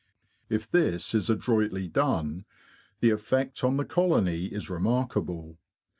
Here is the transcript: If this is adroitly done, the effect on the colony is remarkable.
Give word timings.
If 0.49 0.67
this 0.67 1.13
is 1.13 1.29
adroitly 1.29 1.87
done, 1.87 2.45
the 3.01 3.11
effect 3.11 3.63
on 3.63 3.77
the 3.77 3.85
colony 3.85 4.45
is 4.45 4.67
remarkable. 4.67 5.59